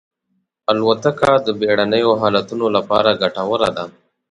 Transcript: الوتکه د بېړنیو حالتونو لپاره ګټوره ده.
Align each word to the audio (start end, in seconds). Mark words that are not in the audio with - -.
الوتکه 0.71 1.31
د 1.45 1.47
بېړنیو 1.59 2.11
حالتونو 2.21 2.65
لپاره 2.75 3.17
ګټوره 3.21 3.69
ده. 3.77 3.85